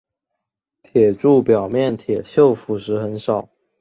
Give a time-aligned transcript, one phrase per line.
[0.81, 3.47] 铁柱表面铁锈腐蚀很少。